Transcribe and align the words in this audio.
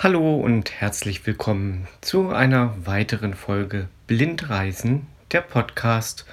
Hallo 0.00 0.36
und 0.36 0.70
herzlich 0.80 1.26
willkommen 1.26 1.88
zu 2.02 2.30
einer 2.30 2.86
weiteren 2.86 3.34
Folge 3.34 3.88
Blindreisen, 4.06 5.08
der 5.32 5.40
Podcast. 5.40 6.24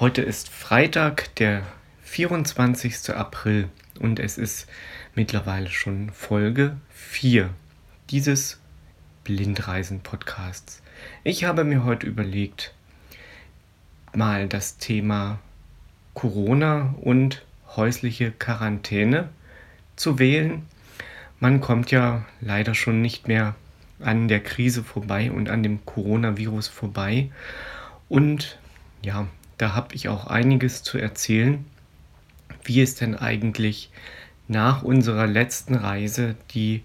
Heute 0.00 0.22
ist 0.22 0.48
Freitag, 0.48 1.34
der 1.34 1.62
24. 2.04 3.10
April 3.10 3.68
und 4.00 4.18
es 4.18 4.38
ist 4.38 4.66
mittlerweile 5.14 5.68
schon 5.68 6.08
Folge 6.08 6.78
4 6.88 7.50
dieses 8.08 8.58
Blindreisen-Podcasts. 9.24 10.82
Ich 11.22 11.44
habe 11.44 11.64
mir 11.64 11.84
heute 11.84 12.06
überlegt, 12.06 12.72
mal 14.14 14.48
das 14.48 14.78
Thema 14.78 15.38
Corona 16.14 16.94
und 17.02 17.44
häusliche 17.76 18.32
Quarantäne 18.32 19.28
zu 19.96 20.18
wählen 20.18 20.66
man 21.42 21.60
kommt 21.60 21.90
ja 21.90 22.24
leider 22.40 22.72
schon 22.72 23.02
nicht 23.02 23.26
mehr 23.26 23.56
an 23.98 24.28
der 24.28 24.38
Krise 24.38 24.84
vorbei 24.84 25.32
und 25.32 25.50
an 25.50 25.64
dem 25.64 25.84
Coronavirus 25.84 26.68
vorbei. 26.68 27.32
Und 28.08 28.60
ja, 29.02 29.26
da 29.58 29.74
habe 29.74 29.92
ich 29.96 30.08
auch 30.08 30.28
einiges 30.28 30.84
zu 30.84 30.98
erzählen, 30.98 31.64
wie 32.62 32.80
es 32.80 32.94
denn 32.94 33.16
eigentlich 33.16 33.90
nach 34.46 34.84
unserer 34.84 35.26
letzten 35.26 35.74
Reise, 35.74 36.36
die 36.54 36.84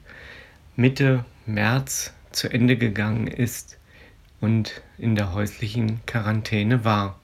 Mitte 0.75 1.23
März 1.45 2.15
zu 2.31 2.49
Ende 2.51 2.77
gegangen 2.77 3.27
ist 3.27 3.77
und 4.41 4.81
in 4.97 5.13
der 5.13 5.33
häuslichen 5.33 6.03
Quarantäne 6.07 6.83
war. 6.83 7.19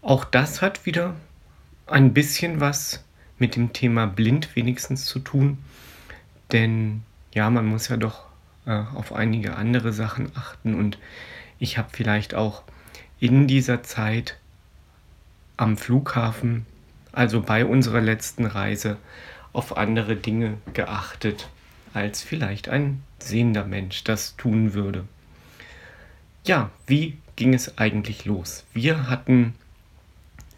Auch 0.00 0.24
das 0.24 0.62
hat 0.62 0.86
wieder 0.86 1.14
ein 1.86 2.14
bisschen 2.14 2.58
was 2.58 3.04
mit 3.38 3.54
dem 3.54 3.74
Thema 3.74 4.06
blind 4.06 4.56
wenigstens 4.56 5.04
zu 5.04 5.18
tun. 5.18 5.58
Denn 6.52 7.02
ja, 7.34 7.50
man 7.50 7.66
muss 7.66 7.88
ja 7.88 7.96
doch 7.96 8.24
äh, 8.66 8.82
auf 8.94 9.12
einige 9.12 9.56
andere 9.56 9.92
Sachen 9.92 10.30
achten 10.34 10.74
und 10.74 10.98
ich 11.58 11.78
habe 11.78 11.88
vielleicht 11.92 12.34
auch 12.34 12.62
in 13.18 13.46
dieser 13.46 13.82
Zeit 13.82 14.38
am 15.56 15.76
Flughafen, 15.76 16.66
also 17.12 17.40
bei 17.40 17.64
unserer 17.64 18.00
letzten 18.00 18.44
Reise, 18.44 18.98
auf 19.52 19.76
andere 19.76 20.16
Dinge 20.16 20.58
geachtet, 20.74 21.48
als 21.94 22.22
vielleicht 22.22 22.68
ein 22.68 23.02
sehender 23.18 23.64
Mensch 23.64 24.04
das 24.04 24.36
tun 24.36 24.74
würde. 24.74 25.04
Ja, 26.44 26.70
wie 26.86 27.16
ging 27.36 27.54
es 27.54 27.78
eigentlich 27.78 28.26
los? 28.26 28.64
Wir 28.74 29.08
hatten 29.08 29.54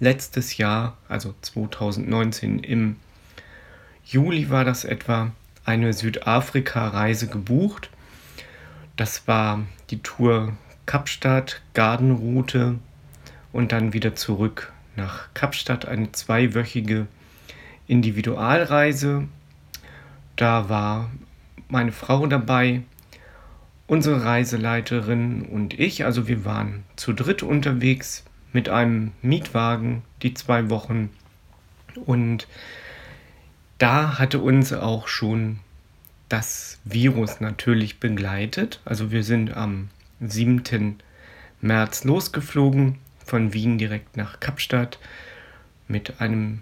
letztes 0.00 0.56
Jahr, 0.56 0.96
also 1.08 1.34
2019 1.42 2.58
im 2.58 2.96
Juli 4.04 4.50
war 4.50 4.64
das 4.64 4.84
etwa, 4.84 5.30
eine 5.68 5.92
Südafrika-Reise 5.92 7.26
gebucht. 7.26 7.90
Das 8.96 9.28
war 9.28 9.66
die 9.90 10.00
Tour 10.02 10.56
Kapstadt, 10.86 11.60
Gardenroute 11.74 12.78
und 13.52 13.70
dann 13.72 13.92
wieder 13.92 14.14
zurück 14.14 14.72
nach 14.96 15.28
Kapstadt, 15.34 15.86
eine 15.86 16.10
zweiwöchige 16.10 17.06
Individualreise. 17.86 19.28
Da 20.36 20.70
war 20.70 21.10
meine 21.68 21.92
Frau 21.92 22.26
dabei, 22.26 22.80
unsere 23.86 24.24
Reiseleiterin 24.24 25.42
und 25.42 25.78
ich. 25.78 26.06
Also 26.06 26.28
wir 26.28 26.46
waren 26.46 26.84
zu 26.96 27.12
dritt 27.12 27.42
unterwegs 27.42 28.24
mit 28.54 28.70
einem 28.70 29.12
Mietwagen 29.20 30.02
die 30.22 30.32
zwei 30.32 30.70
Wochen 30.70 31.10
und 32.06 32.48
da 33.78 34.18
hatte 34.18 34.40
uns 34.40 34.72
auch 34.72 35.08
schon 35.08 35.60
das 36.28 36.78
Virus 36.84 37.40
natürlich 37.40 38.00
begleitet. 38.00 38.80
Also 38.84 39.10
wir 39.10 39.22
sind 39.22 39.56
am 39.56 39.88
7. 40.20 40.98
März 41.60 42.04
losgeflogen 42.04 42.98
von 43.24 43.52
Wien 43.52 43.78
direkt 43.78 44.16
nach 44.16 44.40
Kapstadt 44.40 44.98
mit 45.86 46.20
einem 46.20 46.60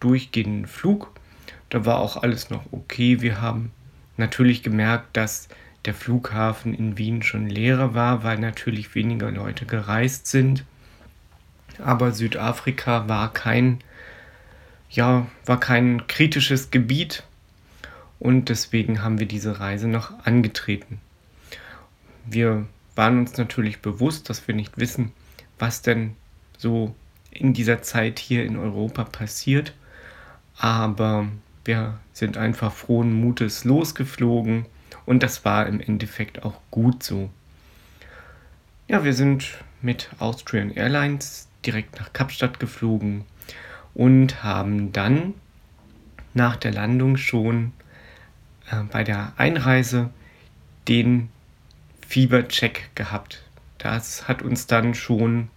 durchgehenden 0.00 0.66
Flug. 0.66 1.12
Da 1.70 1.84
war 1.84 1.98
auch 1.98 2.16
alles 2.22 2.50
noch 2.50 2.64
okay. 2.72 3.20
Wir 3.20 3.40
haben 3.40 3.70
natürlich 4.16 4.62
gemerkt, 4.62 5.16
dass 5.16 5.48
der 5.84 5.94
Flughafen 5.94 6.74
in 6.74 6.98
Wien 6.98 7.22
schon 7.22 7.46
leerer 7.46 7.94
war, 7.94 8.24
weil 8.24 8.38
natürlich 8.38 8.94
weniger 8.94 9.30
Leute 9.30 9.66
gereist 9.66 10.26
sind. 10.26 10.64
Aber 11.82 12.12
Südafrika 12.12 13.08
war 13.08 13.32
kein 13.32 13.80
ja, 14.94 15.26
war 15.44 15.58
kein 15.58 16.06
kritisches 16.06 16.70
Gebiet 16.70 17.24
und 18.20 18.48
deswegen 18.48 19.02
haben 19.02 19.18
wir 19.18 19.26
diese 19.26 19.58
Reise 19.58 19.88
noch 19.88 20.24
angetreten. 20.24 21.00
Wir 22.26 22.66
waren 22.94 23.18
uns 23.18 23.36
natürlich 23.36 23.80
bewusst, 23.82 24.30
dass 24.30 24.46
wir 24.46 24.54
nicht 24.54 24.78
wissen, 24.78 25.12
was 25.58 25.82
denn 25.82 26.14
so 26.56 26.94
in 27.30 27.52
dieser 27.52 27.82
Zeit 27.82 28.20
hier 28.20 28.44
in 28.44 28.56
Europa 28.56 29.04
passiert, 29.04 29.74
aber 30.56 31.26
wir 31.64 31.98
sind 32.12 32.36
einfach 32.36 32.72
frohen 32.72 33.12
Mutes 33.12 33.64
losgeflogen 33.64 34.66
und 35.06 35.24
das 35.24 35.44
war 35.44 35.66
im 35.66 35.80
Endeffekt 35.80 36.44
auch 36.44 36.60
gut 36.70 37.02
so. 37.02 37.30
Ja, 38.86 39.02
wir 39.02 39.14
sind 39.14 39.58
mit 39.82 40.10
Austrian 40.20 40.70
Airlines 40.70 41.48
direkt 41.66 41.98
nach 41.98 42.12
Kapstadt 42.12 42.60
geflogen 42.60 43.24
und 43.94 44.42
haben 44.42 44.92
dann 44.92 45.34
nach 46.34 46.56
der 46.56 46.72
Landung 46.72 47.16
schon 47.16 47.72
äh, 48.70 48.82
bei 48.90 49.04
der 49.04 49.32
Einreise 49.36 50.10
den 50.88 51.28
Fiebercheck 52.06 52.90
gehabt. 52.94 53.42
Das 53.78 54.28
hat 54.28 54.42
uns 54.42 54.66
dann 54.66 54.94
schon 54.94 55.48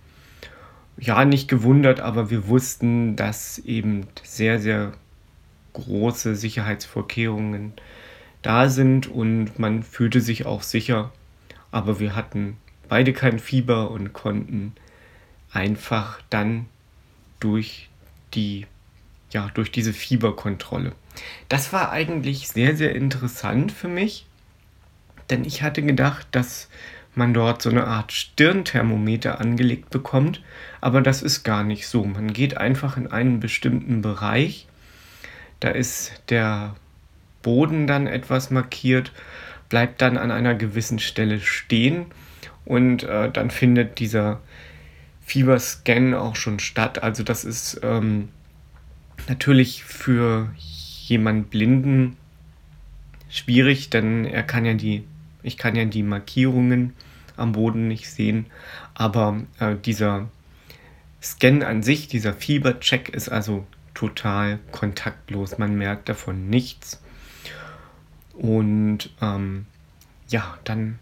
ja 0.98 1.26
nicht 1.26 1.48
gewundert, 1.48 2.00
aber 2.00 2.30
wir 2.30 2.48
wussten, 2.48 3.16
dass 3.16 3.60
eben 3.60 4.08
sehr, 4.24 4.60
sehr 4.60 4.94
große 5.74 6.36
Sicherheitsvorkehrungen 6.36 7.74
da 8.42 8.70
sind 8.70 9.08
und 9.08 9.60
man 9.60 9.84
fühlte 9.84 10.22
sich 10.22 10.46
auch 10.46 10.64
sicher. 10.64 11.12
Aber 11.72 12.00
wir 12.00 12.16
hatten 12.16 12.58
beide 12.88 13.14
kein 13.14 13.40
Fieber 13.40 13.92
und 13.92 14.14
konnten 14.14 14.74
einfach 15.52 16.20
dann 16.30 16.66
durch 17.40 17.87
die, 18.34 18.66
ja, 19.32 19.50
durch 19.54 19.72
diese 19.72 19.94
Fieberkontrolle. 19.94 20.94
Das 21.50 21.74
war 21.74 21.92
eigentlich 21.92 22.48
sehr, 22.50 22.76
sehr 22.76 22.96
interessant 22.96 23.72
für 23.72 23.88
mich, 23.88 24.26
denn 25.30 25.44
ich 25.46 25.64
hatte 25.64 25.82
gedacht, 25.82 26.28
dass 26.32 26.70
man 27.16 27.34
dort 27.34 27.62
so 27.62 27.70
eine 27.70 27.88
Art 27.88 28.12
Stirnthermometer 28.12 29.42
angelegt 29.42 29.90
bekommt, 29.90 30.42
aber 30.82 31.02
das 31.02 31.22
ist 31.24 31.44
gar 31.44 31.64
nicht 31.64 31.88
so. 31.88 32.06
Man 32.06 32.32
geht 32.32 32.58
einfach 32.58 32.96
in 32.96 33.08
einen 33.08 33.40
bestimmten 33.40 34.02
Bereich, 34.02 34.68
da 35.60 35.70
ist 35.70 36.22
der 36.30 36.76
Boden 37.42 37.88
dann 37.88 38.08
etwas 38.08 38.52
markiert, 38.52 39.12
bleibt 39.70 40.02
dann 40.02 40.18
an 40.18 40.32
einer 40.32 40.54
gewissen 40.54 41.00
Stelle 41.00 41.40
stehen 41.40 42.06
und 42.66 43.04
äh, 43.04 43.32
dann 43.32 43.50
findet 43.50 44.00
dieser 44.00 44.40
Fieberscan 45.28 46.14
auch 46.14 46.38
schon 46.38 46.60
statt. 46.60 47.04
Also 47.04 47.22
das 47.22 47.44
ist 47.44 47.82
ähm, 47.84 48.30
natürlich 49.28 49.84
für 49.84 50.50
jemanden 50.56 51.50
Blinden 51.50 52.18
schwierig, 53.30 53.90
denn 53.90 54.24
er 54.24 54.44
kann 54.44 54.64
ja 54.64 54.74
die, 54.74 55.04
ich 55.44 55.58
kann 55.58 55.76
ja 55.76 55.84
die 55.84 56.02
Markierungen 56.02 56.94
am 57.36 57.52
Boden 57.52 57.90
nicht 57.90 58.10
sehen, 58.10 58.46
aber 58.94 59.42
äh, 59.60 59.76
dieser 59.76 60.30
Scan 61.22 61.62
an 61.62 61.84
sich, 61.84 62.08
dieser 62.08 62.34
Fiebercheck 62.34 63.10
ist 63.10 63.28
also 63.28 63.68
total 63.94 64.60
kontaktlos. 64.72 65.58
Man 65.58 65.76
merkt 65.76 66.08
davon 66.08 66.50
nichts. 66.50 67.02
Und 68.34 69.10
ähm, 69.22 69.66
ja, 70.30 70.58
dann 70.64 71.00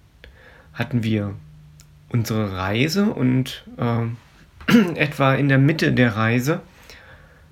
hatten 0.74 1.04
wir 1.04 1.36
unsere 2.10 2.56
Reise 2.56 3.06
und 3.06 3.64
äh, 3.78 4.06
etwa 4.96 5.36
in 5.36 5.50
der 5.50 5.58
Mitte 5.58 5.94
der 5.94 6.16
Reise, 6.16 6.62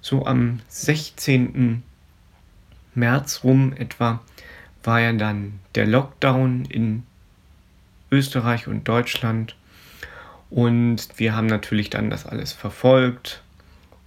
so 0.01 0.25
am 0.25 0.59
16. 0.67 1.83
März 2.95 3.43
rum 3.43 3.73
etwa, 3.77 4.21
war 4.83 4.99
ja 4.99 5.13
dann 5.13 5.59
der 5.75 5.87
Lockdown 5.87 6.65
in 6.65 7.03
Österreich 8.11 8.67
und 8.67 8.87
Deutschland. 8.87 9.55
Und 10.49 11.07
wir 11.17 11.35
haben 11.35 11.47
natürlich 11.47 11.89
dann 11.89 12.09
das 12.09 12.25
alles 12.25 12.51
verfolgt 12.51 13.41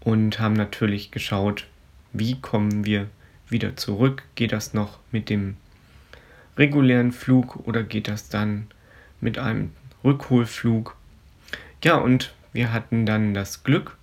und 0.00 0.38
haben 0.38 0.54
natürlich 0.54 1.10
geschaut, 1.10 1.66
wie 2.12 2.40
kommen 2.40 2.84
wir 2.84 3.08
wieder 3.48 3.76
zurück. 3.76 4.22
Geht 4.36 4.52
das 4.52 4.74
noch 4.74 4.98
mit 5.10 5.28
dem 5.28 5.56
regulären 6.56 7.12
Flug 7.12 7.56
oder 7.66 7.82
geht 7.82 8.08
das 8.08 8.28
dann 8.28 8.68
mit 9.20 9.38
einem 9.38 9.72
Rückholflug. 10.06 10.96
Ja, 11.84 11.96
und 11.96 12.32
wir 12.52 12.72
hatten 12.72 13.04
dann 13.04 13.34
das 13.34 13.64
Glück, 13.64 13.98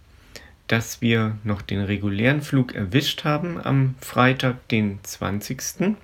dass 0.68 1.02
wir 1.02 1.38
noch 1.44 1.62
den 1.62 1.82
regulären 1.82 2.42
Flug 2.42 2.76
erwischt 2.76 3.24
haben 3.24 3.60
am 3.60 3.96
Freitag, 4.00 4.68
den 4.68 5.00
20. 5.04 5.96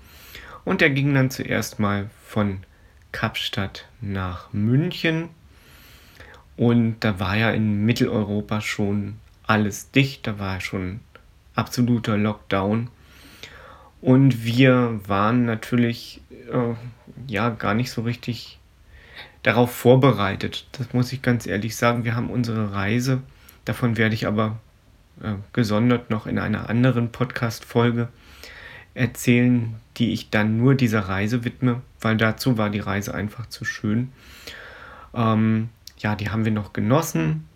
Und 0.66 0.81
der 0.81 0.90
ging 0.90 1.13
dann 1.13 1.30
zuerst 1.30 1.80
mal 1.80 2.10
von 2.25 2.60
Kapstadt 3.12 3.88
nach 4.01 4.51
München. 4.54 5.30
Und 6.57 7.00
da 7.01 7.19
war 7.19 7.38
ja 7.38 7.51
in 7.51 7.86
Mitteleuropa 7.86 8.62
schon 8.62 9.18
alles 9.46 9.92
dicht, 9.92 10.28
da 10.28 10.40
war 10.40 10.62
schon 10.62 11.01
absoluter 11.56 12.18
Lockdown. 12.18 12.90
Und 14.01 14.44
wir 14.46 15.00
waren 15.07 15.46
natürlich 15.46 16.22
äh, 16.51 16.75
ja 17.28 17.50
gar 17.50 17.74
nicht 17.74 17.92
so 17.92 18.01
richtig 18.04 18.60
darauf 19.44 19.74
vorbereitet. 19.74 20.68
Das 20.74 20.94
muss 20.94 21.13
ich 21.13 21.21
ganz 21.21 21.47
ehrlich 21.47 21.75
sagen. 21.75 22.03
Wir 22.03 22.15
haben 22.15 22.30
unsere 22.30 22.74
Reise, 22.74 23.21
davon 23.65 23.97
werde 23.97 24.15
ich 24.15 24.27
aber 24.27 24.59
äh, 25.21 25.33
gesondert 25.53 26.09
noch 26.09 26.27
in 26.27 26.39
einer 26.39 26.69
anderen 26.69 27.12
Podcast-Folge 27.12 28.09
erzählen, 28.94 29.75
die 29.97 30.13
ich 30.13 30.30
dann 30.30 30.57
nur 30.57 30.75
dieser 30.75 31.01
Reise 31.01 31.45
widme, 31.45 31.81
weil 32.01 32.18
dazu 32.18 32.57
war 32.57 32.69
die 32.69 32.80
Reise 32.80 33.13
einfach 33.13 33.47
zu 33.47 33.65
schön. 33.65 34.12
Ähm, 35.13 35.69
ja, 35.97 36.15
die 36.15 36.30
haben 36.30 36.45
wir 36.45 36.51
noch 36.51 36.74
genossen 36.74 37.47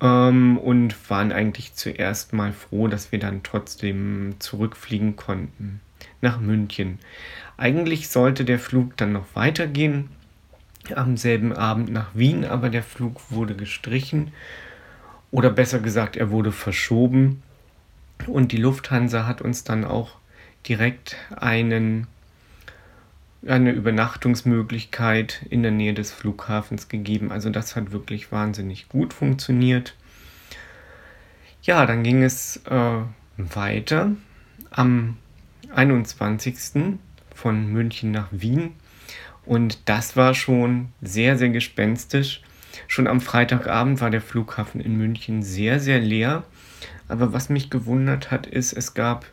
ähm, 0.00 0.58
und 0.58 1.10
waren 1.10 1.32
eigentlich 1.32 1.74
zuerst 1.74 2.32
mal 2.32 2.52
froh, 2.52 2.88
dass 2.88 3.12
wir 3.12 3.18
dann 3.18 3.42
trotzdem 3.42 4.36
zurückfliegen 4.38 5.16
konnten 5.16 5.80
nach 6.20 6.40
München. 6.40 6.98
Eigentlich 7.56 8.08
sollte 8.08 8.44
der 8.44 8.58
Flug 8.58 8.96
dann 8.96 9.12
noch 9.12 9.26
weitergehen 9.34 10.10
am 10.94 11.16
selben 11.16 11.52
Abend 11.52 11.90
nach 11.90 12.14
Wien, 12.14 12.44
aber 12.44 12.68
der 12.68 12.82
Flug 12.82 13.20
wurde 13.30 13.54
gestrichen 13.54 14.32
oder 15.30 15.50
besser 15.50 15.80
gesagt, 15.80 16.16
er 16.16 16.30
wurde 16.30 16.52
verschoben 16.52 17.42
und 18.26 18.52
die 18.52 18.56
Lufthansa 18.56 19.26
hat 19.26 19.42
uns 19.42 19.64
dann 19.64 19.84
auch 19.84 20.16
direkt 20.68 21.16
einen, 21.36 22.06
eine 23.46 23.72
Übernachtungsmöglichkeit 23.72 25.44
in 25.48 25.62
der 25.62 25.72
Nähe 25.72 25.94
des 25.94 26.12
Flughafens 26.12 26.88
gegeben. 26.88 27.30
Also 27.30 27.50
das 27.50 27.76
hat 27.76 27.92
wirklich 27.92 28.32
wahnsinnig 28.32 28.88
gut 28.88 29.12
funktioniert. 29.12 29.94
Ja, 31.62 31.86
dann 31.86 32.02
ging 32.02 32.22
es 32.22 32.62
äh, 32.66 33.00
weiter 33.36 34.12
am 34.70 35.16
21. 35.74 36.98
von 37.34 37.72
München 37.72 38.10
nach 38.10 38.28
Wien. 38.30 38.72
Und 39.46 39.88
das 39.88 40.16
war 40.16 40.34
schon 40.34 40.88
sehr, 41.00 41.38
sehr 41.38 41.50
gespenstisch. 41.50 42.42
Schon 42.88 43.06
am 43.06 43.20
Freitagabend 43.20 44.00
war 44.00 44.10
der 44.10 44.20
Flughafen 44.20 44.80
in 44.80 44.96
München 44.96 45.42
sehr, 45.42 45.80
sehr 45.80 46.00
leer. 46.00 46.44
Aber 47.08 47.32
was 47.32 47.48
mich 47.48 47.70
gewundert 47.70 48.30
hat, 48.30 48.46
ist, 48.46 48.72
es 48.72 48.94
gab 48.94 49.26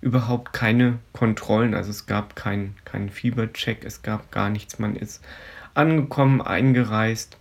überhaupt 0.00 0.52
keine 0.52 0.98
Kontrollen. 1.12 1.74
Also 1.74 1.90
es 1.90 2.06
gab 2.06 2.36
keinen 2.36 2.74
kein 2.84 3.08
Fiebercheck, 3.08 3.84
es 3.84 4.02
gab 4.02 4.32
gar 4.32 4.50
nichts. 4.50 4.78
Man 4.78 4.96
ist 4.96 5.22
angekommen, 5.74 6.42
eingereist, 6.42 7.38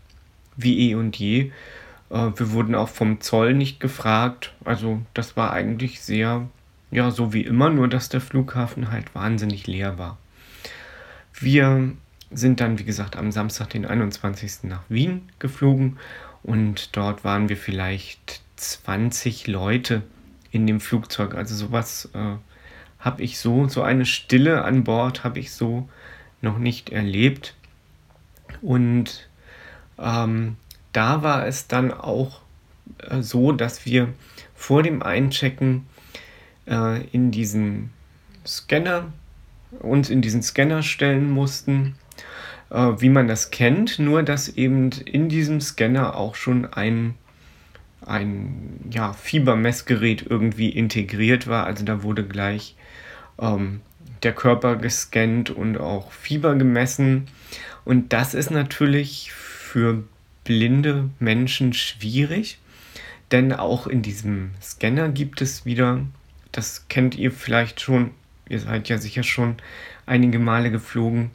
wie 0.55 0.91
eh 0.91 0.95
und 0.95 1.17
je. 1.17 1.51
Äh, 2.11 2.31
wir 2.35 2.51
wurden 2.51 2.75
auch 2.75 2.89
vom 2.89 3.19
Zoll 3.19 3.55
nicht 3.55 3.79
gefragt. 3.79 4.53
Also 4.63 5.01
das 5.15 5.35
war 5.35 5.51
eigentlich 5.51 6.01
sehr, 6.01 6.47
ja, 6.91 7.09
so 7.09 7.33
wie 7.33 7.41
immer, 7.41 7.71
nur 7.71 7.87
dass 7.87 8.09
der 8.09 8.21
Flughafen 8.21 8.91
halt 8.91 9.15
wahnsinnig 9.15 9.65
leer 9.65 9.97
war. 9.97 10.17
Wir 11.33 11.93
sind 12.31 12.59
dann, 12.59 12.79
wie 12.79 12.83
gesagt, 12.83 13.15
am 13.15 13.31
Samstag, 13.31 13.69
den 13.71 13.85
21. 13.85 14.63
nach 14.63 14.83
Wien 14.89 15.29
geflogen 15.39 15.97
und 16.43 16.95
dort 16.95 17.23
waren 17.23 17.49
wir 17.49 17.57
vielleicht 17.57 18.41
20 18.55 19.47
Leute 19.47 20.03
in 20.51 20.67
dem 20.67 20.79
Flugzeug. 20.79 21.35
Also 21.35 21.55
sowas 21.55 22.09
äh, 22.13 22.35
habe 22.99 23.23
ich 23.23 23.39
so, 23.39 23.67
so 23.67 23.81
eine 23.81 24.05
Stille 24.05 24.63
an 24.63 24.83
Bord 24.83 25.23
habe 25.23 25.39
ich 25.39 25.51
so 25.51 25.89
noch 26.41 26.57
nicht 26.57 26.89
erlebt. 26.89 27.55
Und 28.61 29.29
ähm, 29.97 30.57
da 30.93 31.23
war 31.23 31.47
es 31.47 31.67
dann 31.67 31.93
auch 31.93 32.41
äh, 32.99 33.21
so, 33.21 33.51
dass 33.51 33.85
wir 33.85 34.09
vor 34.55 34.83
dem 34.83 35.01
Einchecken 35.01 35.85
äh, 36.67 37.05
in 37.07 37.31
diesen 37.31 37.91
Scanner 38.45 39.11
uns 39.79 40.09
in 40.09 40.21
diesen 40.21 40.43
Scanner 40.43 40.83
stellen 40.83 41.31
mussten, 41.31 41.95
äh, 42.71 42.93
wie 42.97 43.09
man 43.09 43.27
das 43.27 43.51
kennt, 43.51 43.99
nur 43.99 44.23
dass 44.23 44.49
eben 44.49 44.89
in 45.05 45.29
diesem 45.29 45.61
Scanner 45.61 46.15
auch 46.15 46.35
schon 46.35 46.65
ein 46.65 47.15
ein 48.03 48.89
ja, 48.89 49.13
Fiebermessgerät 49.13 50.25
irgendwie 50.27 50.69
integriert 50.69 51.45
war. 51.45 51.65
Also 51.65 51.85
da 51.85 52.01
wurde 52.01 52.25
gleich 52.25 52.75
ähm, 53.39 53.81
der 54.23 54.33
Körper 54.33 54.75
gescannt 54.75 55.49
und 55.49 55.77
auch 55.77 56.11
Fieber 56.11 56.55
gemessen. 56.55 57.27
Und 57.85 58.13
das 58.13 58.33
ist 58.33 58.51
natürlich 58.51 59.31
für 59.31 60.03
blinde 60.43 61.09
Menschen 61.19 61.73
schwierig, 61.73 62.57
denn 63.31 63.53
auch 63.53 63.87
in 63.87 64.01
diesem 64.01 64.51
Scanner 64.61 65.09
gibt 65.09 65.41
es 65.41 65.65
wieder, 65.65 66.01
das 66.51 66.87
kennt 66.89 67.15
ihr 67.15 67.31
vielleicht 67.31 67.81
schon, 67.81 68.11
ihr 68.49 68.59
seid 68.59 68.89
ja 68.89 68.97
sicher 68.97 69.23
schon 69.23 69.57
einige 70.05 70.39
Male 70.39 70.71
geflogen, 70.71 71.31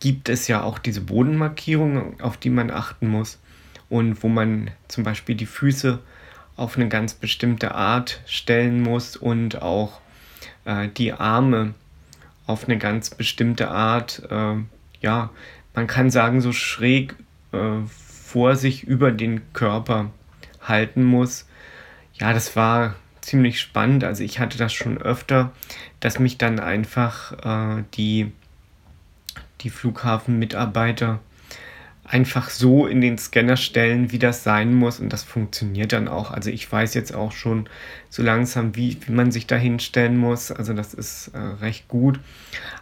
gibt 0.00 0.28
es 0.28 0.48
ja 0.48 0.62
auch 0.62 0.78
diese 0.78 1.00
Bodenmarkierungen, 1.00 2.20
auf 2.20 2.36
die 2.36 2.50
man 2.50 2.70
achten 2.70 3.08
muss 3.08 3.38
und 3.88 4.22
wo 4.22 4.28
man 4.28 4.70
zum 4.88 5.04
Beispiel 5.04 5.34
die 5.34 5.46
Füße 5.46 5.98
auf 6.56 6.76
eine 6.76 6.88
ganz 6.88 7.14
bestimmte 7.14 7.74
Art 7.74 8.20
stellen 8.26 8.82
muss 8.82 9.16
und 9.16 9.62
auch 9.62 10.00
äh, 10.64 10.88
die 10.88 11.12
Arme 11.12 11.74
auf 12.46 12.64
eine 12.64 12.78
ganz 12.78 13.10
bestimmte 13.10 13.70
Art, 13.70 14.22
äh, 14.30 14.54
ja, 15.00 15.30
man 15.74 15.86
kann 15.86 16.10
sagen, 16.10 16.40
so 16.40 16.52
schräg 16.52 17.14
äh, 17.52 17.80
vor 17.86 18.56
sich 18.56 18.84
über 18.84 19.12
den 19.12 19.52
Körper 19.52 20.10
halten 20.60 21.04
muss. 21.04 21.46
Ja, 22.14 22.32
das 22.32 22.56
war 22.56 22.96
ziemlich 23.20 23.60
spannend. 23.60 24.04
Also 24.04 24.24
ich 24.24 24.38
hatte 24.38 24.58
das 24.58 24.72
schon 24.72 24.98
öfter, 24.98 25.52
dass 26.00 26.18
mich 26.18 26.38
dann 26.38 26.58
einfach 26.58 27.78
äh, 27.78 27.84
die, 27.94 28.32
die 29.60 29.70
Flughafenmitarbeiter 29.70 31.20
einfach 32.08 32.48
so 32.48 32.86
in 32.86 33.00
den 33.00 33.18
Scanner 33.18 33.56
stellen, 33.56 34.10
wie 34.12 34.18
das 34.18 34.42
sein 34.42 34.74
muss. 34.74 34.98
Und 34.98 35.12
das 35.12 35.22
funktioniert 35.22 35.92
dann 35.92 36.08
auch. 36.08 36.30
Also 36.30 36.50
ich 36.50 36.70
weiß 36.70 36.94
jetzt 36.94 37.14
auch 37.14 37.32
schon 37.32 37.68
so 38.08 38.22
langsam, 38.22 38.74
wie, 38.76 38.96
wie 39.06 39.12
man 39.12 39.30
sich 39.30 39.46
da 39.46 39.56
hinstellen 39.56 40.16
muss. 40.16 40.50
Also 40.50 40.72
das 40.72 40.94
ist 40.94 41.28
äh, 41.28 41.38
recht 41.38 41.86
gut. 41.88 42.18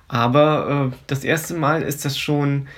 Aber 0.08 0.92
äh, 0.92 0.96
das 1.08 1.24
erste 1.24 1.54
Mal 1.54 1.82
ist 1.82 2.04
das 2.04 2.16
schon 2.16 2.68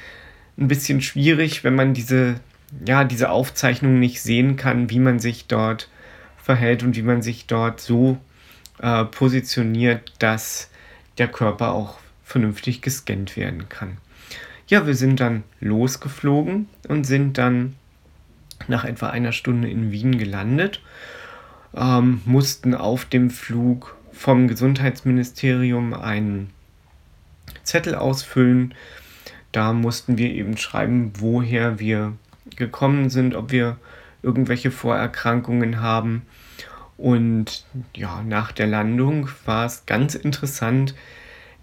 ein 0.57 0.69
bisschen 0.69 1.03
schwierig, 1.03 1.65
wenn 1.65 1.75
man 1.75 1.93
diese, 1.93 2.41
ja, 2.85 3.05
diese 3.05 3.31
Aufzeichnung 3.31 3.99
nicht 3.99 4.23
sehen 4.23 4.57
kann, 4.57 4.91
wie 4.91 5.01
man 5.01 5.19
sich 5.19 5.47
dort 5.47 5.89
verhält 6.43 6.83
und 6.83 6.97
wie 6.97 7.03
man 7.03 7.21
sich 7.21 7.47
dort 7.47 7.79
so 7.79 8.17
äh, 8.81 9.05
positioniert, 9.05 10.13
dass 10.19 10.71
der 11.19 11.29
Körper 11.29 11.73
auch 11.73 11.99
vernünftig 12.29 12.83
gescannt 12.83 13.37
werden 13.37 13.69
kann. 13.69 13.97
Ja, 14.69 14.87
wir 14.87 14.95
sind 14.95 15.19
dann 15.19 15.45
losgeflogen 15.61 16.69
und 16.89 17.05
sind 17.05 17.39
dann 17.39 17.75
nach 18.67 18.85
etwa 18.85 19.09
einer 19.09 19.33
Stunde 19.33 19.71
in 19.71 19.93
Wien 19.93 20.19
gelandet, 20.19 20.83
ähm, 21.75 22.21
mussten 22.27 22.75
auf 22.75 23.07
dem 23.07 23.31
Flug 23.31 23.97
vom 24.13 24.47
Gesundheitsministerium 24.47 25.95
einen 25.95 26.51
Zettel 27.63 27.95
ausfüllen. 27.95 28.75
Da 29.53 29.73
mussten 29.73 30.19
wir 30.19 30.31
eben 30.31 30.59
schreiben, 30.59 31.13
woher 31.19 31.79
wir 31.79 32.13
gekommen 32.57 33.09
sind, 33.09 33.35
ob 33.35 33.53
wir 33.53 33.79
irgendwelche 34.23 34.71
Vorerkrankungen 34.71 35.81
haben. 35.81 36.23
Und 36.99 37.65
ja, 37.95 38.23
nach 38.23 38.53
der 38.53 38.67
Landung 38.67 39.31
war 39.47 39.65
es 39.65 39.87
ganz 39.87 40.15
interessant, 40.15 40.95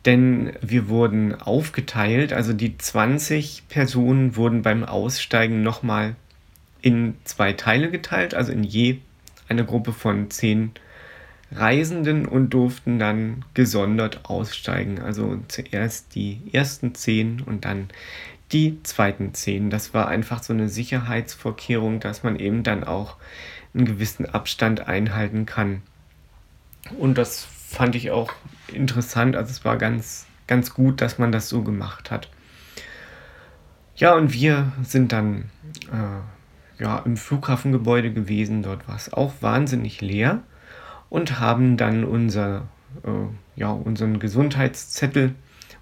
denn 0.06 0.54
wir 0.62 0.88
wurden 0.88 1.34
aufgeteilt, 1.34 2.32
also 2.34 2.54
die 2.54 2.78
20 2.78 3.64
Personen 3.70 4.36
wurden 4.36 4.62
beim 4.62 4.84
Aussteigen 4.84 5.64
nochmal 5.64 6.16
in 6.82 7.16
zwei 7.24 7.54
Teile 7.54 7.90
geteilt, 7.90 8.36
also 8.36 8.52
in 8.52 8.64
je 8.64 9.00
eine 9.48 9.66
Gruppe 9.66 9.94
von 9.94 10.30
10 10.30 10.72
Reisenden 11.52 12.28
und 12.28 12.50
durften 12.52 13.00
dann 13.00 13.46
gesondert 13.54 14.22
aussteigen. 14.26 15.00
Also 15.00 15.40
zuerst 15.48 16.16
die 16.16 16.42
ersten 16.52 16.96
10 16.96 17.42
und 17.42 17.66
dann 17.66 17.90
die 18.52 18.82
zweiten 18.84 19.34
10. 19.34 19.70
Das 19.70 19.94
war 19.94 20.08
einfach 20.08 20.44
so 20.44 20.54
eine 20.54 20.70
Sicherheitsvorkehrung, 20.70 22.00
dass 22.00 22.24
man 22.24 22.38
eben 22.38 22.64
dann 22.64 22.84
auch 22.84 23.18
einen 23.74 23.86
gewissen 23.86 24.26
Abstand 24.26 24.88
einhalten 24.88 25.46
kann. 25.46 25.82
Und 26.98 27.18
das 27.18 27.46
fand 27.46 27.96
ich 27.96 28.12
auch 28.12 28.32
interessant. 28.72 29.36
Also 29.36 29.52
es 29.52 29.66
war 29.66 29.78
ganz, 29.78 30.26
ganz 30.48 30.74
gut, 30.74 31.02
dass 31.02 31.18
man 31.18 31.32
das 31.32 31.50
so 31.50 31.64
gemacht 31.64 32.12
hat. 32.12 32.30
Ja, 33.96 34.14
und 34.14 34.34
wir 34.34 34.72
sind 34.84 35.12
dann 35.12 35.50
äh, 35.92 36.84
ja, 36.84 37.00
im 37.00 37.18
Flughafengebäude 37.18 38.12
gewesen. 38.12 38.64
Dort 38.64 38.88
war 38.88 38.96
es 38.96 39.14
auch 39.14 39.34
wahnsinnig 39.42 40.02
leer 40.02 40.42
und 41.10 41.40
haben 41.40 41.78
dann 41.78 42.04
unser, 42.04 42.68
äh, 43.04 43.10
ja, 43.56 43.70
unseren 43.70 44.20
Gesundheitszettel 44.20 45.36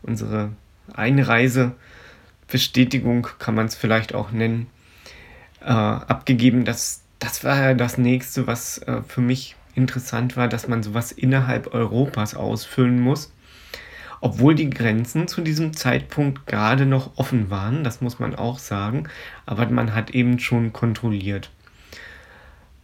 unsere 0.04 0.52
Einreisebestätigung, 0.94 3.28
kann 3.40 3.56
man 3.56 3.66
es 3.66 3.74
vielleicht 3.76 4.14
auch 4.14 4.32
nennen, 4.32 4.68
äh, 5.62 5.72
abgegeben. 5.72 6.66
Das, 6.66 7.02
das 7.20 7.44
war 7.44 7.60
ja 7.60 7.74
das 7.74 7.98
nächste, 7.98 8.46
was 8.46 8.78
äh, 8.80 9.02
für 9.08 9.22
mich 9.22 9.56
interessant 9.76 10.38
war, 10.38 10.48
dass 10.48 10.68
man 10.68 10.84
sowas 10.84 11.12
innerhalb 11.12 11.74
Europas 11.74 12.36
ausfüllen 12.36 13.00
muss. 13.00 13.32
Obwohl 14.22 14.56
die 14.56 14.70
Grenzen 14.70 15.28
zu 15.28 15.42
diesem 15.42 15.74
Zeitpunkt 15.74 16.48
gerade 16.48 16.86
noch 16.86 17.18
offen 17.18 17.50
waren, 17.50 17.84
das 17.84 18.00
muss 18.00 18.20
man 18.20 18.36
auch 18.36 18.58
sagen, 18.58 19.10
aber 19.46 19.68
man 19.68 19.94
hat 19.94 20.12
eben 20.12 20.40
schon 20.40 20.72
kontrolliert. 20.72 21.50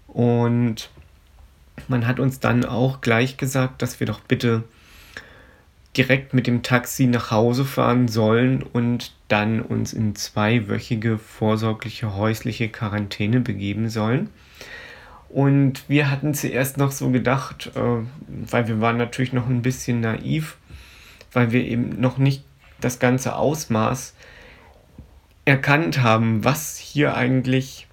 Und 0.07 0.89
man 1.87 2.05
hat 2.05 2.19
uns 2.19 2.39
dann 2.39 2.65
auch 2.65 2.99
gleich 2.99 3.37
gesagt, 3.37 3.81
dass 3.81 3.99
wir 3.99 4.07
doch 4.07 4.19
bitte 4.19 4.63
direkt 5.95 6.33
mit 6.33 6.45
dem 6.45 6.61
Taxi 6.61 7.07
nach 7.07 7.31
Hause 7.31 7.65
fahren 7.65 8.07
sollen 8.07 8.61
und 8.61 9.13
dann 9.27 9.61
uns 9.61 9.93
in 9.93 10.15
zweiwöchige 10.15 11.17
vorsorgliche 11.17 12.15
häusliche 12.15 12.69
Quarantäne 12.69 13.39
begeben 13.39 13.89
sollen. 13.89 14.29
Und 15.29 15.87
wir 15.87 16.09
hatten 16.09 16.33
zuerst 16.33 16.77
noch 16.77 16.91
so 16.91 17.11
gedacht, 17.11 17.71
äh, 17.75 17.81
weil 18.27 18.67
wir 18.67 18.81
waren 18.81 18.97
natürlich 18.97 19.31
noch 19.31 19.47
ein 19.47 19.61
bisschen 19.61 20.01
naiv, 20.01 20.57
weil 21.31 21.51
wir 21.51 21.63
eben 21.63 21.99
noch 22.01 22.17
nicht 22.17 22.43
das 22.81 22.99
ganze 22.99 23.35
Ausmaß 23.35 24.15
erkannt 25.45 26.01
haben, 26.01 26.43
was 26.43 26.77
hier 26.77 27.15
eigentlich 27.15 27.87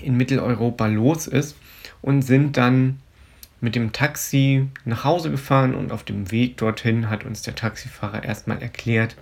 in 0.00 0.16
Mitteleuropa 0.16 0.86
los 0.86 1.26
ist 1.26 1.56
und 2.02 2.22
sind 2.22 2.56
dann 2.56 3.00
mit 3.60 3.76
dem 3.76 3.92
Taxi 3.92 4.68
nach 4.84 5.04
Hause 5.04 5.30
gefahren 5.30 5.74
und 5.74 5.90
auf 5.90 6.04
dem 6.04 6.30
Weg 6.30 6.56
dorthin 6.58 7.08
hat 7.08 7.24
uns 7.24 7.42
der 7.42 7.54
Taxifahrer 7.54 8.22
erstmal 8.22 8.60
erklärt, 8.60 9.16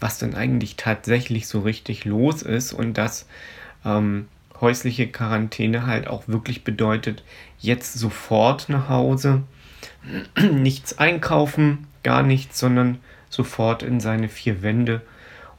was 0.00 0.18
denn 0.18 0.34
eigentlich 0.34 0.76
tatsächlich 0.76 1.46
so 1.46 1.60
richtig 1.60 2.04
los 2.04 2.42
ist 2.42 2.72
und 2.72 2.94
dass 2.98 3.26
ähm, 3.84 4.28
häusliche 4.60 5.08
Quarantäne 5.08 5.86
halt 5.86 6.06
auch 6.06 6.28
wirklich 6.28 6.64
bedeutet, 6.64 7.22
jetzt 7.58 7.94
sofort 7.94 8.68
nach 8.68 8.88
Hause, 8.88 9.42
nichts 10.52 10.98
einkaufen, 10.98 11.86
gar 12.02 12.22
nichts, 12.22 12.58
sondern 12.58 12.98
sofort 13.30 13.82
in 13.82 14.00
seine 14.00 14.28
vier 14.28 14.62
Wände 14.62 15.02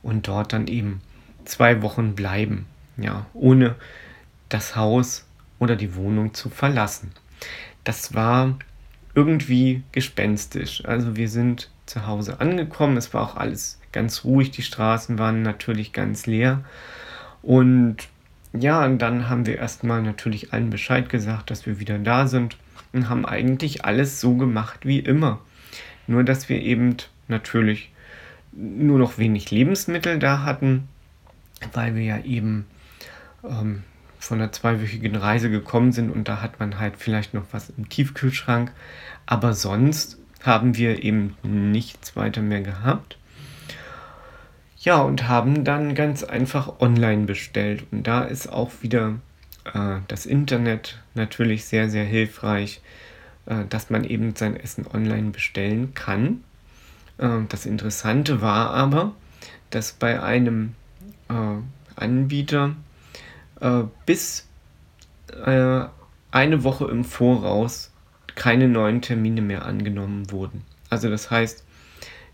und 0.01 0.27
dort 0.27 0.53
dann 0.53 0.67
eben 0.67 1.01
zwei 1.45 1.81
Wochen 1.81 2.15
bleiben, 2.15 2.65
ja, 2.97 3.25
ohne 3.33 3.75
das 4.49 4.75
Haus 4.75 5.25
oder 5.59 5.75
die 5.75 5.95
Wohnung 5.95 6.33
zu 6.33 6.49
verlassen. 6.49 7.11
Das 7.83 8.13
war 8.13 8.57
irgendwie 9.15 9.83
gespenstisch. 9.91 10.85
Also 10.85 11.15
wir 11.15 11.29
sind 11.29 11.69
zu 11.85 12.05
Hause 12.05 12.39
angekommen, 12.39 12.97
es 12.97 13.13
war 13.13 13.23
auch 13.23 13.35
alles 13.35 13.79
ganz 13.91 14.23
ruhig, 14.23 14.51
die 14.51 14.61
Straßen 14.61 15.17
waren 15.17 15.41
natürlich 15.41 15.93
ganz 15.93 16.25
leer 16.25 16.63
und 17.41 18.07
ja, 18.53 18.83
und 18.85 18.99
dann 18.99 19.29
haben 19.29 19.45
wir 19.45 19.57
erstmal 19.57 20.01
natürlich 20.01 20.53
allen 20.53 20.69
Bescheid 20.69 21.09
gesagt, 21.09 21.51
dass 21.51 21.65
wir 21.65 21.79
wieder 21.79 21.99
da 21.99 22.27
sind 22.27 22.57
und 22.93 23.09
haben 23.09 23.25
eigentlich 23.25 23.85
alles 23.85 24.19
so 24.19 24.35
gemacht 24.35 24.85
wie 24.85 24.99
immer. 24.99 25.39
Nur 26.07 26.23
dass 26.23 26.49
wir 26.49 26.61
eben 26.61 26.97
natürlich 27.27 27.91
nur 28.51 28.97
noch 28.97 29.19
wenig 29.19 29.51
Lebensmittel 29.51 30.17
da 30.17 30.43
hatten, 30.43 30.87
weil 31.73 31.93
wir 31.95 32.03
ja 32.03 32.19
eben 32.21 32.65
ähm, 33.43 33.83
von 34.17 34.41
einer 34.41 34.51
zweiwöchigen 34.51 35.15
Reise 35.15 35.51
gekommen 35.51 35.91
sind 35.91 36.09
und 36.09 36.27
da 36.27 36.41
hat 36.41 36.59
man 36.59 36.79
halt 36.79 36.95
vielleicht 36.97 37.35
noch 37.35 37.45
was 37.51 37.69
im 37.69 37.87
Tiefkühlschrank. 37.87 38.71
Aber 39.27 39.53
sonst 39.53 40.17
haben 40.43 40.75
wir 40.75 41.03
eben 41.03 41.35
nichts 41.43 42.15
weiter 42.15 42.41
mehr 42.41 42.61
gehabt. 42.61 43.18
Ja, 44.81 45.01
und 45.01 45.27
haben 45.27 45.65
dann 45.65 45.93
ganz 45.93 46.23
einfach 46.23 46.79
online 46.79 47.25
bestellt. 47.25 47.85
Und 47.91 48.07
da 48.07 48.21
ist 48.23 48.47
auch 48.47 48.71
wieder 48.81 49.15
äh, 49.73 49.97
das 50.07 50.25
Internet 50.25 51.01
natürlich 51.15 51.65
sehr, 51.65 51.89
sehr 51.89 52.05
hilfreich, 52.05 52.81
äh, 53.45 53.65
dass 53.69 53.89
man 53.89 54.05
eben 54.05 54.35
sein 54.35 54.55
Essen 54.55 54.87
online 54.87 55.31
bestellen 55.31 55.93
kann. 55.95 56.45
Äh, 57.17 57.41
das 57.49 57.65
Interessante 57.65 58.41
war 58.41 58.71
aber, 58.71 59.13
dass 59.69 59.91
bei 59.91 60.23
einem 60.23 60.75
äh, 61.29 61.33
Anbieter 61.97 62.75
äh, 63.59 63.83
bis 64.05 64.47
äh, 65.45 65.81
eine 66.31 66.63
Woche 66.63 66.85
im 66.85 67.03
Voraus 67.03 67.91
keine 68.35 68.69
neuen 68.69 69.01
Termine 69.01 69.41
mehr 69.41 69.65
angenommen 69.65 70.31
wurden. 70.31 70.63
Also 70.89 71.09
das 71.09 71.29
heißt, 71.29 71.65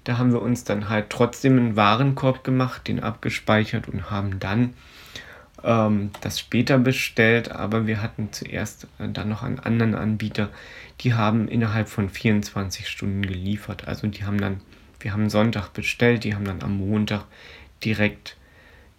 da 0.05 0.17
haben 0.17 0.31
wir 0.31 0.41
uns 0.41 0.63
dann 0.63 0.87
halt 0.87 1.09
trotzdem 1.09 1.57
einen 1.57 1.75
Warenkorb 1.75 2.43
gemacht, 2.43 2.87
den 2.87 3.01
abgespeichert 3.01 3.89
und 3.89 4.09
haben 4.09 4.39
dann 4.39 4.73
ähm, 5.63 6.11
das 6.21 6.39
später 6.39 6.77
bestellt, 6.77 7.51
aber 7.51 7.87
wir 7.87 8.01
hatten 8.01 8.31
zuerst 8.31 8.87
äh, 8.99 9.09
dann 9.09 9.29
noch 9.29 9.43
einen 9.43 9.59
anderen 9.59 9.95
Anbieter, 9.95 10.49
die 11.01 11.15
haben 11.15 11.47
innerhalb 11.47 11.89
von 11.89 12.09
24 12.09 12.87
Stunden 12.87 13.23
geliefert. 13.23 13.87
Also 13.87 14.07
die 14.07 14.23
haben 14.23 14.39
dann, 14.39 14.61
wir 14.99 15.11
haben 15.11 15.29
Sonntag 15.29 15.69
bestellt, 15.73 16.23
die 16.23 16.35
haben 16.35 16.45
dann 16.45 16.61
am 16.61 16.77
Montag 16.77 17.25
direkt 17.83 18.37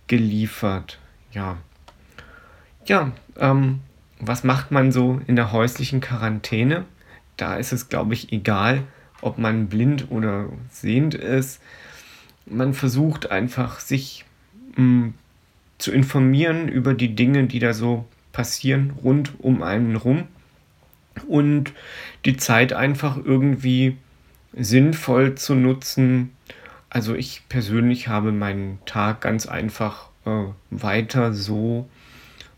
geliefert. 0.08 0.98
Ja, 1.32 1.56
ja, 2.84 3.12
ähm, 3.38 3.80
was 4.18 4.44
macht 4.44 4.70
man 4.70 4.92
so 4.92 5.20
in 5.26 5.36
der 5.36 5.52
häuslichen 5.52 6.00
Quarantäne? 6.00 6.84
Da 7.36 7.56
ist 7.56 7.72
es, 7.72 7.88
glaube 7.88 8.14
ich, 8.14 8.32
egal, 8.32 8.82
ob 9.26 9.38
man 9.38 9.66
blind 9.66 10.06
oder 10.10 10.48
sehend 10.70 11.14
ist. 11.14 11.60
Man 12.46 12.74
versucht 12.74 13.32
einfach, 13.32 13.80
sich 13.80 14.24
mh, 14.76 14.76
hm, 14.76 15.14
zu 15.78 15.90
informieren 15.90 16.68
über 16.68 16.94
die 16.94 17.14
Dinge, 17.14 17.44
die 17.44 17.58
da 17.58 17.74
so 17.74 18.06
passieren 18.32 18.94
rund 19.02 19.32
um 19.38 19.62
einen 19.62 19.96
rum 19.96 20.28
und 21.26 21.72
die 22.24 22.36
Zeit 22.36 22.72
einfach 22.72 23.16
irgendwie 23.16 23.96
sinnvoll 24.52 25.34
zu 25.34 25.54
nutzen. 25.54 26.30
Also 26.88 27.14
ich 27.14 27.42
persönlich 27.48 28.06
habe 28.06 28.30
meinen 28.30 28.78
Tag 28.86 29.22
ganz 29.22 29.46
einfach 29.46 30.08
äh, 30.24 30.44
weiter 30.70 31.34
so 31.34 31.90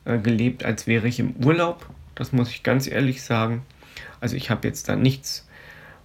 äh, 0.05 0.19
gelebt, 0.19 0.65
als 0.65 0.87
wäre 0.87 1.09
ich 1.09 1.19
im 1.19 1.35
Urlaub. 1.43 1.89
Das 2.15 2.33
muss 2.33 2.51
ich 2.51 2.63
ganz 2.63 2.87
ehrlich 2.87 3.23
sagen. 3.23 3.63
Also 4.21 4.37
ich 4.37 4.51
habe 4.51 4.69
jetzt 4.69 4.89
da 4.89 4.95
nichts 4.95 5.48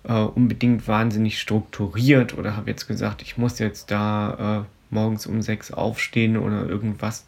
äh, 0.03 0.13
unbedingt 0.13 0.87
wahnsinnig 0.87 1.39
strukturiert 1.39 2.37
oder 2.37 2.55
habe 2.55 2.69
jetzt 2.69 2.87
gesagt, 2.87 3.21
ich 3.21 3.37
muss 3.37 3.59
jetzt 3.59 3.91
da 3.91 4.65
äh, 4.65 4.93
morgens 4.93 5.25
um 5.25 5.41
sechs 5.41 5.71
aufstehen 5.71 6.37
oder 6.37 6.67
irgendwas. 6.67 7.25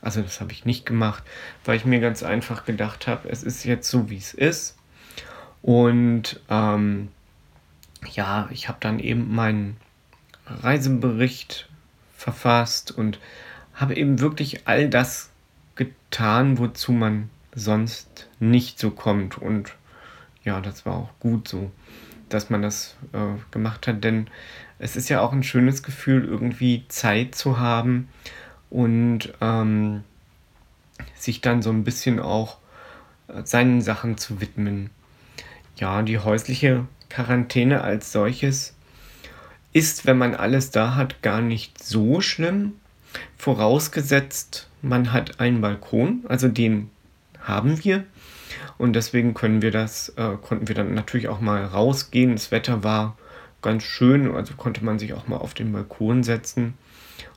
Also 0.00 0.20
das 0.20 0.40
habe 0.40 0.52
ich 0.52 0.66
nicht 0.66 0.84
gemacht, 0.84 1.22
weil 1.64 1.76
ich 1.76 1.86
mir 1.86 1.98
ganz 2.00 2.22
einfach 2.22 2.66
gedacht 2.66 3.06
habe, 3.06 3.28
es 3.30 3.42
ist 3.42 3.64
jetzt 3.64 3.88
so, 3.90 4.10
wie 4.10 4.18
es 4.18 4.34
ist. 4.34 4.76
Und 5.62 6.40
ähm, 6.50 7.08
ja, 8.12 8.48
ich 8.52 8.68
habe 8.68 8.78
dann 8.80 8.98
eben 8.98 9.34
meinen 9.34 9.78
Reisebericht 10.46 11.70
verfasst 12.16 12.90
und 12.92 13.18
habe 13.74 13.96
eben 13.96 14.20
wirklich 14.20 14.68
all 14.68 14.90
das 14.90 15.30
getan, 15.74 16.58
wozu 16.58 16.92
man 16.92 17.30
sonst 17.54 18.28
nicht 18.40 18.78
so 18.78 18.90
kommt. 18.90 19.38
Und 19.38 19.74
ja, 20.44 20.60
das 20.60 20.86
war 20.86 20.94
auch 20.94 21.10
gut 21.20 21.48
so, 21.48 21.70
dass 22.28 22.50
man 22.50 22.62
das 22.62 22.96
äh, 23.12 23.40
gemacht 23.50 23.86
hat, 23.86 24.04
denn 24.04 24.28
es 24.78 24.96
ist 24.96 25.08
ja 25.08 25.20
auch 25.20 25.32
ein 25.32 25.42
schönes 25.42 25.82
Gefühl, 25.82 26.24
irgendwie 26.24 26.84
Zeit 26.88 27.34
zu 27.34 27.58
haben 27.58 28.08
und 28.70 29.32
ähm, 29.40 30.04
sich 31.14 31.40
dann 31.40 31.62
so 31.62 31.70
ein 31.70 31.84
bisschen 31.84 32.20
auch 32.20 32.58
äh, 33.28 33.42
seinen 33.44 33.80
Sachen 33.80 34.18
zu 34.18 34.40
widmen. 34.40 34.90
Ja, 35.76 36.02
die 36.02 36.18
häusliche 36.18 36.86
Quarantäne 37.08 37.82
als 37.82 38.12
solches 38.12 38.74
ist, 39.72 40.06
wenn 40.06 40.18
man 40.18 40.34
alles 40.34 40.70
da 40.70 40.94
hat, 40.94 41.22
gar 41.22 41.40
nicht 41.40 41.82
so 41.82 42.20
schlimm. 42.20 42.74
Vorausgesetzt, 43.36 44.68
man 44.82 45.12
hat 45.12 45.40
einen 45.40 45.60
Balkon, 45.60 46.24
also 46.28 46.48
den 46.48 46.90
haben 47.40 47.82
wir. 47.84 48.04
Und 48.78 48.94
deswegen 48.94 49.34
können 49.34 49.62
wir 49.62 49.70
das, 49.70 50.10
äh, 50.10 50.36
konnten 50.40 50.68
wir 50.68 50.74
dann 50.74 50.94
natürlich 50.94 51.28
auch 51.28 51.40
mal 51.40 51.64
rausgehen. 51.64 52.32
Das 52.32 52.50
Wetter 52.50 52.82
war 52.82 53.16
ganz 53.62 53.82
schön, 53.82 54.34
also 54.34 54.54
konnte 54.54 54.84
man 54.84 54.98
sich 54.98 55.14
auch 55.14 55.26
mal 55.26 55.36
auf 55.36 55.54
den 55.54 55.72
Balkon 55.72 56.22
setzen. 56.22 56.74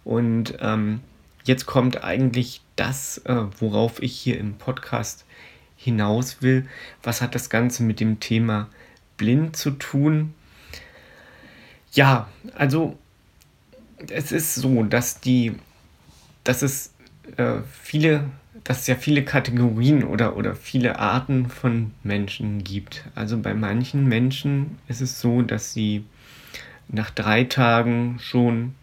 Und 0.03 0.57
ähm, 0.59 1.01
jetzt 1.43 1.65
kommt 1.65 2.03
eigentlich 2.03 2.61
das, 2.75 3.19
äh, 3.19 3.45
worauf 3.59 4.01
ich 4.01 4.17
hier 4.17 4.39
im 4.39 4.55
Podcast 4.55 5.25
hinaus 5.75 6.41
will. 6.41 6.67
Was 7.03 7.21
hat 7.21 7.35
das 7.35 7.49
Ganze 7.49 7.83
mit 7.83 7.99
dem 7.99 8.19
Thema 8.19 8.67
blind 9.15 9.55
zu 9.55 9.71
tun? 9.71 10.33
Ja, 11.91 12.27
also 12.55 12.97
es 14.09 14.31
ist 14.31 14.55
so, 14.55 14.83
dass 14.83 15.21
die 15.21 15.55
dass 16.47 16.61
es 16.61 16.93
äh, 17.35 17.59
viele, 17.71 18.29
dass 18.67 18.81
es 18.81 18.87
ja 18.87 18.95
viele 18.95 19.23
Kategorien 19.23 20.03
oder, 20.03 20.35
oder 20.35 20.53
viele 20.53 20.99
Arten 20.99 21.47
von 21.47 21.93
Menschen 22.03 22.65
gibt. 22.65 23.05
Also 23.15 23.37
bei 23.37 23.53
manchen 23.53 24.09
Menschen 24.09 24.77
ist 24.89 24.99
es 24.99 25.21
so, 25.21 25.41
dass 25.41 25.73
sie 25.73 26.03
nach 26.89 27.09
drei 27.09 27.45
Tagen 27.45 28.17
schon 28.19 28.75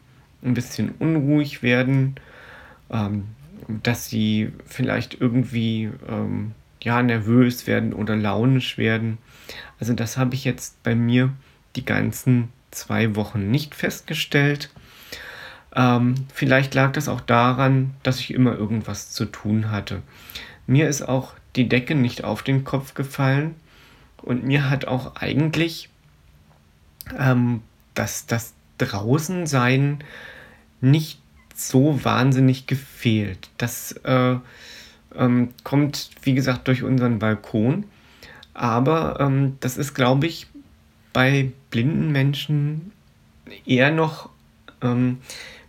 ein 0.42 0.54
bisschen 0.54 0.94
unruhig 0.98 1.62
werden, 1.62 2.14
ähm, 2.90 3.24
dass 3.82 4.08
sie 4.08 4.52
vielleicht 4.64 5.20
irgendwie 5.20 5.90
ähm, 6.08 6.52
ja, 6.82 7.02
nervös 7.02 7.66
werden 7.66 7.92
oder 7.92 8.16
launisch 8.16 8.78
werden. 8.78 9.18
Also 9.78 9.92
das 9.92 10.16
habe 10.16 10.34
ich 10.34 10.46
jetzt 10.46 10.82
bei 10.82 10.94
mir 10.94 11.30
die 11.76 11.84
ganzen 11.84 12.48
zwei 12.70 13.16
Wochen 13.16 13.50
nicht 13.50 13.74
festgestellt. 13.74 14.70
Ähm, 15.74 16.14
vielleicht 16.32 16.74
lag 16.74 16.92
das 16.92 17.08
auch 17.08 17.20
daran, 17.20 17.94
dass 18.02 18.20
ich 18.20 18.32
immer 18.32 18.56
irgendwas 18.56 19.10
zu 19.10 19.24
tun 19.24 19.70
hatte. 19.70 20.02
Mir 20.66 20.88
ist 20.88 21.02
auch 21.02 21.34
die 21.56 21.68
Decke 21.68 21.94
nicht 21.94 22.24
auf 22.24 22.42
den 22.42 22.64
Kopf 22.64 22.94
gefallen 22.94 23.54
und 24.22 24.44
mir 24.44 24.70
hat 24.70 24.86
auch 24.86 25.16
eigentlich 25.16 25.88
ähm, 27.18 27.62
das, 27.94 28.26
das 28.26 28.54
Draußensein 28.78 30.02
nicht 30.80 31.20
so 31.54 32.04
wahnsinnig 32.04 32.66
gefehlt. 32.66 33.50
Das 33.58 33.92
äh, 34.04 34.36
ähm, 35.16 35.50
kommt, 35.62 36.10
wie 36.22 36.34
gesagt, 36.34 36.68
durch 36.68 36.82
unseren 36.82 37.18
Balkon. 37.18 37.84
Aber 38.52 39.18
ähm, 39.20 39.56
das 39.60 39.76
ist, 39.76 39.94
glaube 39.94 40.26
ich, 40.26 40.46
bei 41.12 41.52
blinden 41.70 42.10
Menschen 42.10 42.92
eher 43.66 43.90
noch 43.90 44.30
ähm, 44.82 45.18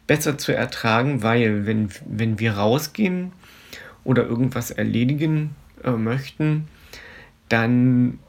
besser 0.08 0.38
zu 0.38 0.56
ertragen, 0.56 1.24
weil 1.24 1.65
wenn, 1.65 1.89
wenn 2.06 2.39
wir 2.39 2.54
rausgehen 2.54 3.32
oder 4.04 4.26
irgendwas 4.26 4.72
erledigen 4.72 5.56
äh, 5.84 5.91
möchten, 5.91 6.68
dann 7.50 8.20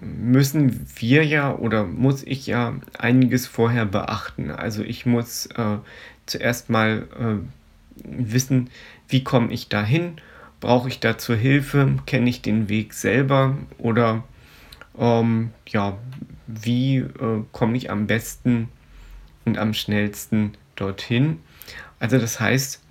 müssen 0.00 0.86
wir 0.96 1.24
ja 1.24 1.54
oder 1.54 1.84
muss 1.84 2.22
ich 2.22 2.46
ja 2.46 2.74
einiges 2.98 3.46
vorher 3.46 3.86
beachten. 3.86 4.50
Also 4.50 4.82
ich 4.82 5.06
muss 5.06 5.46
äh, 5.46 5.78
zuerst 6.26 6.70
mal 6.70 7.06
äh, 7.18 8.04
wissen, 8.04 8.70
wie 9.08 9.24
komme 9.24 9.52
ich 9.52 9.68
dahin, 9.68 10.16
brauche 10.60 10.88
ich 10.88 11.00
dazu 11.00 11.34
Hilfe, 11.34 11.96
kenne 12.06 12.28
ich 12.30 12.42
den 12.42 12.68
Weg 12.68 12.94
selber? 12.94 13.56
Oder 13.78 14.24
ähm, 14.98 15.50
ja, 15.68 15.96
wie 16.46 16.98
äh, 16.98 17.42
komme 17.52 17.76
ich 17.76 17.90
am 17.90 18.06
besten 18.06 18.68
und 19.44 19.58
am 19.58 19.74
schnellsten 19.74 20.52
dorthin. 20.76 21.40
Also 21.98 22.18
das 22.18 22.40
heißt, 22.40 22.82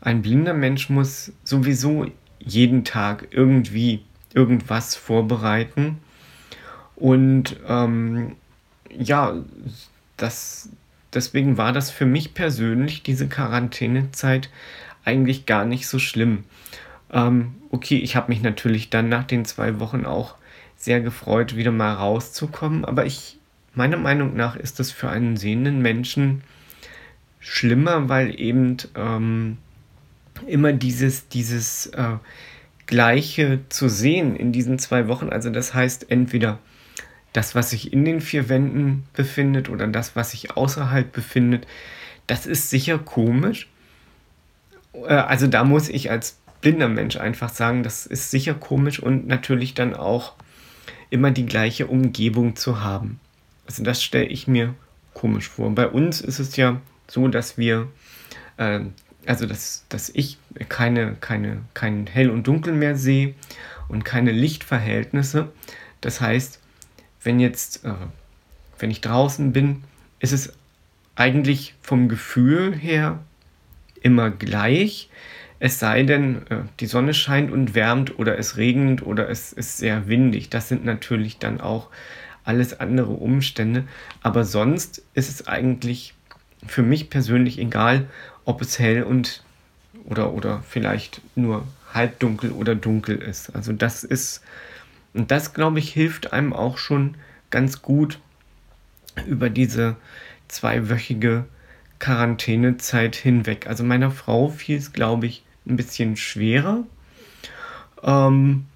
ein 0.00 0.22
blinder 0.22 0.54
Mensch 0.54 0.90
muss 0.90 1.32
sowieso 1.44 2.06
jeden 2.38 2.84
Tag 2.84 3.28
irgendwie 3.30 4.04
irgendwas 4.34 4.96
vorbereiten. 4.96 5.98
Und 6.96 7.56
ähm, 7.66 8.36
ja, 8.90 9.34
das, 10.16 10.68
deswegen 11.12 11.56
war 11.56 11.72
das 11.72 11.90
für 11.90 12.06
mich 12.06 12.34
persönlich, 12.34 13.02
diese 13.02 13.28
Quarantänezeit, 13.28 14.50
eigentlich 15.04 15.46
gar 15.46 15.64
nicht 15.64 15.86
so 15.86 15.98
schlimm. 15.98 16.44
Ähm, 17.12 17.54
okay, 17.70 17.96
ich 17.98 18.16
habe 18.16 18.28
mich 18.32 18.42
natürlich 18.42 18.90
dann 18.90 19.08
nach 19.08 19.24
den 19.24 19.44
zwei 19.44 19.80
Wochen 19.80 20.04
auch 20.04 20.34
sehr 20.76 21.00
gefreut, 21.00 21.56
wieder 21.56 21.72
mal 21.72 21.94
rauszukommen, 21.94 22.84
aber 22.84 23.06
ich, 23.06 23.38
meiner 23.74 23.96
Meinung 23.96 24.36
nach, 24.36 24.56
ist 24.56 24.80
das 24.80 24.90
für 24.90 25.08
einen 25.08 25.36
sehenden 25.36 25.80
Menschen 25.80 26.42
schlimmer, 27.44 28.08
weil 28.08 28.40
eben 28.40 28.78
ähm, 28.96 29.58
immer 30.46 30.72
dieses, 30.72 31.28
dieses 31.28 31.86
äh, 31.88 32.16
Gleiche 32.86 33.60
zu 33.68 33.88
sehen 33.88 34.34
in 34.34 34.50
diesen 34.50 34.78
zwei 34.78 35.08
Wochen, 35.08 35.28
also 35.28 35.50
das 35.50 35.74
heißt 35.74 36.10
entweder 36.10 36.58
das, 37.34 37.54
was 37.54 37.70
sich 37.70 37.92
in 37.92 38.04
den 38.04 38.22
vier 38.22 38.48
Wänden 38.48 39.04
befindet 39.12 39.68
oder 39.68 39.86
das, 39.86 40.16
was 40.16 40.30
sich 40.30 40.56
außerhalb 40.56 41.12
befindet, 41.12 41.66
das 42.26 42.46
ist 42.46 42.70
sicher 42.70 42.98
komisch. 42.98 43.68
Äh, 44.94 45.12
also 45.12 45.46
da 45.46 45.64
muss 45.64 45.90
ich 45.90 46.10
als 46.10 46.38
blinder 46.62 46.88
Mensch 46.88 47.16
einfach 47.16 47.50
sagen, 47.50 47.82
das 47.82 48.06
ist 48.06 48.30
sicher 48.30 48.54
komisch 48.54 49.00
und 49.00 49.26
natürlich 49.26 49.74
dann 49.74 49.94
auch 49.94 50.32
immer 51.10 51.30
die 51.30 51.44
gleiche 51.44 51.88
Umgebung 51.88 52.56
zu 52.56 52.82
haben. 52.82 53.20
Also 53.66 53.82
das 53.82 54.02
stelle 54.02 54.26
ich 54.26 54.48
mir 54.48 54.74
komisch 55.12 55.50
vor. 55.50 55.74
Bei 55.74 55.88
uns 55.88 56.22
ist 56.22 56.38
es 56.38 56.56
ja 56.56 56.80
so, 57.08 57.28
dass 57.28 57.58
wir, 57.58 57.88
äh, 58.56 58.80
also 59.26 59.46
dass, 59.46 59.84
dass 59.88 60.10
ich 60.10 60.38
keine, 60.68 61.16
keine, 61.20 61.62
kein 61.74 62.06
Hell 62.06 62.30
und 62.30 62.46
Dunkel 62.46 62.72
mehr 62.72 62.96
sehe 62.96 63.34
und 63.88 64.04
keine 64.04 64.32
Lichtverhältnisse. 64.32 65.52
Das 66.00 66.20
heißt, 66.20 66.60
wenn 67.22 67.40
jetzt, 67.40 67.84
äh, 67.84 67.94
wenn 68.78 68.90
ich 68.90 69.00
draußen 69.00 69.52
bin, 69.52 69.84
ist 70.20 70.32
es 70.32 70.52
eigentlich 71.16 71.74
vom 71.80 72.08
Gefühl 72.08 72.74
her 72.74 73.20
immer 74.02 74.30
gleich. 74.30 75.10
Es 75.58 75.78
sei 75.78 76.02
denn, 76.02 76.46
äh, 76.48 76.58
die 76.80 76.86
Sonne 76.86 77.14
scheint 77.14 77.50
und 77.50 77.74
wärmt 77.74 78.18
oder 78.18 78.38
es 78.38 78.56
regnet 78.56 79.02
oder 79.02 79.28
es 79.28 79.52
ist 79.52 79.78
sehr 79.78 80.08
windig. 80.08 80.50
Das 80.50 80.68
sind 80.68 80.84
natürlich 80.84 81.38
dann 81.38 81.60
auch 81.60 81.88
alles 82.44 82.78
andere 82.78 83.12
Umstände. 83.12 83.84
Aber 84.22 84.44
sonst 84.44 85.02
ist 85.14 85.30
es 85.30 85.46
eigentlich 85.46 86.14
für 86.66 86.82
mich 86.82 87.10
persönlich 87.10 87.58
egal, 87.58 88.08
ob 88.44 88.60
es 88.60 88.78
hell 88.78 89.02
und 89.02 89.42
oder, 90.04 90.32
oder 90.32 90.62
vielleicht 90.68 91.20
nur 91.34 91.66
halbdunkel 91.92 92.52
oder 92.52 92.74
dunkel 92.74 93.16
ist. 93.16 93.54
Also 93.54 93.72
das 93.72 94.04
ist, 94.04 94.42
und 95.14 95.30
das 95.30 95.54
glaube 95.54 95.78
ich, 95.78 95.92
hilft 95.92 96.32
einem 96.32 96.52
auch 96.52 96.78
schon 96.78 97.14
ganz 97.50 97.82
gut 97.82 98.18
über 99.26 99.48
diese 99.48 99.96
zweiwöchige 100.48 101.44
Quarantänezeit 101.98 103.16
hinweg. 103.16 103.66
Also 103.66 103.84
meiner 103.84 104.10
Frau 104.10 104.48
fiel 104.48 104.76
es, 104.76 104.92
glaube 104.92 105.26
ich, 105.26 105.44
ein 105.66 105.76
bisschen 105.76 106.16
schwerer. 106.16 106.84
Ähm, 108.02 108.66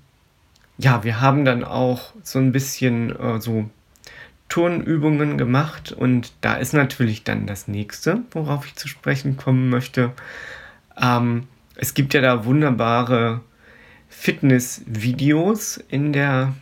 ja, 0.79 1.03
wir 1.05 1.21
haben 1.21 1.45
dann 1.45 1.65
auch 1.65 2.13
so 2.23 2.39
ein 2.39 2.53
bisschen 2.53 3.15
äh, 3.15 3.41
so 3.41 3.69
Turnübungen 4.49 5.37
gemacht 5.37 5.93
und 5.93 6.33
da 6.41 6.55
ist 6.55 6.73
natürlich 6.73 7.25
dann 7.25 7.47
das 7.47 7.69
nächste, 7.69 8.23
worauf 8.31 8.67
ich 8.67 8.77
zu 8.77 8.89
sprechen 8.89 9.37
kommen 9.37 9.69
möchte. 9.69 10.13
Ähm, 11.01 11.47
es 11.77 11.95
gibt 11.95 12.15
ja 12.15 12.21
da 12.21 12.45
wunderbare 12.45 13.43
Fitness-Videos 14.09 15.77
in 15.89 16.13
der, 16.13 16.55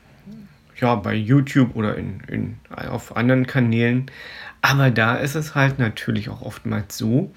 ja, 0.79 0.95
bei 0.97 1.15
YouTube 1.15 1.75
oder 1.77 1.97
in, 1.97 2.21
in, 2.29 2.57
auf 2.71 3.17
anderen 3.17 3.47
Kanälen. 3.47 4.11
Aber 4.63 4.91
da 4.91 5.17
ist 5.17 5.37
es 5.37 5.55
halt 5.55 5.79
natürlich 5.79 6.29
auch 6.29 6.43
oftmals 6.43 6.99
so, 6.99 7.33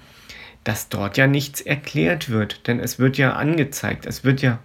dass 0.64 0.88
dort 0.88 1.16
ja 1.16 1.26
nichts 1.26 1.60
erklärt 1.60 2.28
wird, 2.28 2.66
denn 2.66 2.80
es 2.80 2.98
wird 2.98 3.16
ja 3.16 3.34
angezeigt, 3.34 4.04
es 4.04 4.24
wird 4.24 4.42
ja 4.42 4.58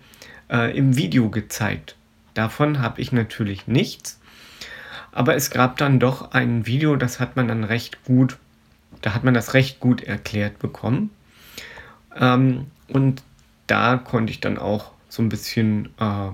äh, 0.49 0.75
im 0.75 0.97
Video 0.97 1.29
gezeigt. 1.29 1.95
Davon 2.33 2.81
habe 2.81 2.99
ich 2.99 3.11
natürlich 3.11 3.67
nichts. 3.67 4.19
Aber 5.15 5.33
es 5.33 5.49
gab 5.49 5.77
dann 5.77 5.99
doch 5.99 6.33
ein 6.33 6.65
Video, 6.67 6.97
das 6.97 7.21
hat 7.21 7.37
man 7.37 7.47
dann 7.47 7.63
recht 7.63 8.03
gut, 8.03 8.37
da 9.01 9.15
hat 9.15 9.23
man 9.23 9.33
das 9.33 9.53
recht 9.53 9.79
gut 9.79 10.03
erklärt 10.03 10.59
bekommen. 10.59 11.09
Ähm, 12.19 12.67
und 12.89 13.23
da 13.65 13.95
konnte 13.95 14.31
ich 14.31 14.41
dann 14.41 14.57
auch 14.57 14.91
so 15.07 15.23
ein 15.23 15.29
bisschen, 15.29 15.85
äh, 15.99 16.27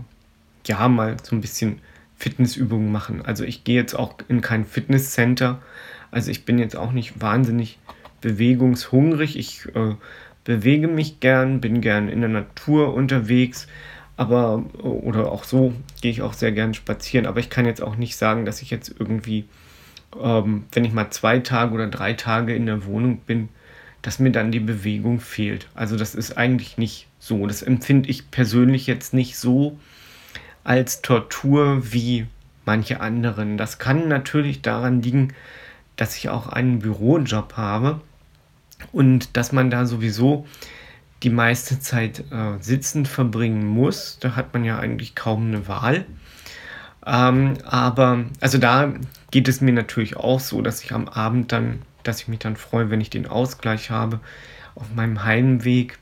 ja, 0.66 0.88
mal 0.90 1.16
so 1.22 1.36
ein 1.36 1.42
bisschen 1.42 1.80
Fitnessübungen 2.18 2.92
machen. 2.92 3.24
Also 3.24 3.44
ich 3.44 3.64
gehe 3.64 3.76
jetzt 3.76 3.94
auch 3.94 4.16
in 4.28 4.42
kein 4.42 4.66
Fitnesscenter. 4.66 5.62
Also 6.10 6.32
ich 6.32 6.44
bin 6.44 6.58
jetzt 6.58 6.76
auch 6.76 6.92
nicht 6.92 7.22
wahnsinnig 7.22 7.78
bewegungshungrig. 8.22 9.38
Ich 9.38 9.68
äh, 9.76 9.94
bewege 10.44 10.88
mich 10.88 11.20
gern, 11.20 11.62
bin 11.62 11.82
gern 11.82 12.10
in 12.10 12.22
der 12.22 12.30
Natur 12.32 12.96
unterwegs 12.96 13.68
aber 14.22 14.64
oder 14.84 15.32
auch 15.32 15.44
so 15.44 15.74
gehe 16.00 16.12
ich 16.12 16.22
auch 16.22 16.34
sehr 16.34 16.52
gern 16.52 16.76
spazieren, 16.76 17.26
aber 17.26 17.40
ich 17.40 17.50
kann 17.50 17.66
jetzt 17.66 17.82
auch 17.82 17.96
nicht 17.96 18.16
sagen, 18.16 18.46
dass 18.46 18.62
ich 18.62 18.70
jetzt 18.70 18.94
irgendwie, 19.00 19.46
ähm, 20.22 20.66
wenn 20.72 20.86
ich 20.86 20.94
mal 20.94 21.10
zwei 21.10 21.40
Tage 21.40 21.74
oder 21.74 21.88
drei 21.88 22.14
Tage 22.14 22.54
in 22.54 22.68
der 22.68 22.86
Wohnung 22.86 23.18
bin, 23.26 23.50
dass 24.04 24.20
mir 24.20 24.32
dann 24.32 24.52
die 24.52 24.60
Bewegung 24.60 25.20
fehlt. 25.20 25.70
Also 25.74 25.98
das 25.98 26.14
ist 26.14 26.38
eigentlich 26.38 26.78
nicht 26.78 27.08
so. 27.18 27.48
Das 27.48 27.64
empfinde 27.64 28.12
ich 28.12 28.30
persönlich 28.30 28.86
jetzt 28.86 29.16
nicht 29.16 29.38
so 29.38 29.80
als 30.64 31.02
Tortur 31.02 31.92
wie 31.92 32.28
manche 32.64 33.02
anderen. 33.02 33.58
Das 33.58 33.80
kann 33.80 34.08
natürlich 34.08 34.62
daran 34.62 35.02
liegen, 35.02 35.34
dass 35.96 36.16
ich 36.16 36.30
auch 36.30 36.46
einen 36.46 36.78
Bürojob 36.78 37.58
habe 37.58 38.02
und 38.92 39.36
dass 39.36 39.52
man 39.52 39.72
da 39.72 39.88
sowieso 39.88 40.46
die 41.24 41.30
meiste 41.30 41.80
Zeit 41.80 42.24
äh, 42.32 42.58
sitzend 42.60 43.08
verbringen 43.08 43.66
muss. 43.66 44.18
Da 44.20 44.36
hat 44.36 44.54
man 44.54 44.64
ja 44.64 44.80
eigentlich 44.80 45.16
kaum 45.16 45.48
eine 45.48 45.68
Wahl. 45.68 46.06
Ähm, 47.06 47.58
aber 47.66 48.26
also 48.40 48.58
da 48.58 48.94
geht 49.32 49.48
es 49.48 49.62
mir 49.62 49.74
natürlich 49.74 50.18
auch 50.18 50.40
so, 50.40 50.62
dass 50.62 50.84
ich 50.84 50.94
am 50.94 51.08
Abend 51.08 51.52
dann, 51.52 51.82
dass 52.04 52.22
ich 52.22 52.28
mich 52.28 52.40
dann 52.40 52.56
freue, 52.56 52.90
wenn 52.90 53.02
ich 53.02 53.10
den 53.10 53.28
Ausgleich 53.28 53.90
habe 53.90 54.20
auf 54.76 54.94
meinem 54.96 55.24
Heimweg. 55.24 55.98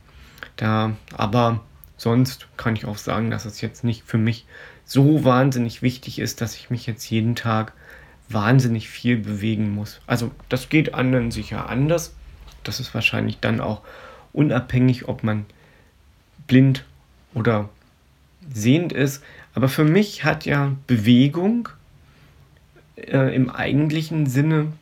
Da, 0.56 0.92
aber 1.16 1.62
sonst 1.96 2.48
kann 2.58 2.76
ich 2.76 2.86
auch 2.86 2.98
sagen, 2.98 3.32
dass 3.32 3.46
es 3.46 3.62
jetzt 3.62 3.84
nicht 3.84 4.04
für 4.06 4.18
mich 4.18 4.46
so 4.86 5.24
wahnsinnig 5.24 5.82
wichtig 5.82 6.20
ist, 6.20 6.42
dass 6.42 6.56
ich 6.56 6.70
mich 6.70 6.86
jetzt 6.86 7.10
jeden 7.10 7.36
Tag 7.36 7.74
wahnsinnig 8.28 8.90
viel 8.90 9.18
bewegen 9.18 9.74
muss. 9.74 10.02
Also 10.08 10.32
das 10.50 10.70
geht 10.70 10.94
anderen 10.94 11.32
sicher 11.32 11.70
anders. 11.70 12.16
Das 12.64 12.80
ist 12.80 12.94
wahrscheinlich 12.94 13.40
dann 13.40 13.62
auch 13.62 13.82
unabhängig, 14.34 15.08
ob 15.08 15.24
man 15.24 15.46
blind 16.48 16.86
oder 17.34 17.70
sehend 18.52 18.94
ist. 18.94 19.24
Aber 19.54 19.70
für 19.70 19.84
mich 19.84 20.24
hat 20.24 20.46
ja 20.46 20.76
Bewegung 20.88 21.70
äh, 22.96 23.34
im 23.36 23.50
eigentlichen 23.50 24.26
Sinne, 24.26 24.74